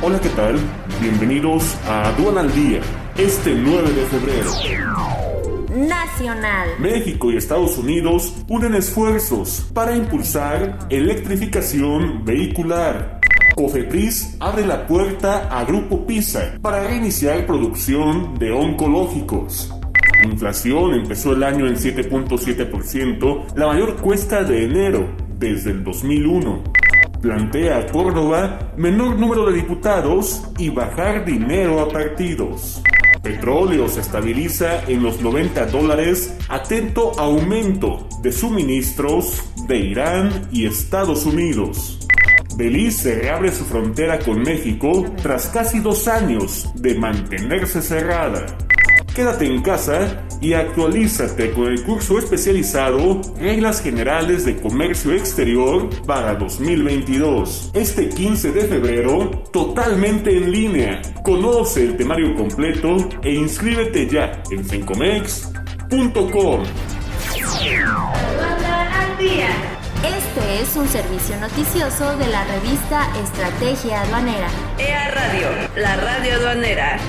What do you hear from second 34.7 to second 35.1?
en